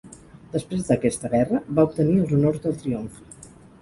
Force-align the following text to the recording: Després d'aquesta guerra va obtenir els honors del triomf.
Després 0.53 0.87
d'aquesta 0.87 1.31
guerra 1.35 1.61
va 1.81 1.85
obtenir 1.91 2.17
els 2.23 2.35
honors 2.39 2.65
del 2.65 2.79
triomf. 2.85 3.21